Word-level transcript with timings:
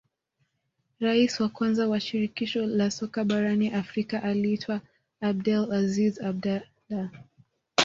rais 0.99 1.39
wa 1.39 1.49
kwanza 1.49 1.87
wa 1.87 1.99
shirikisho 1.99 2.65
la 2.67 2.91
soka 2.91 3.23
barani 3.25 3.69
afrika 3.73 4.23
aliitwa 4.23 4.81
abdel 5.21 5.71
aziz 5.73 6.21
abdalah 6.21 7.09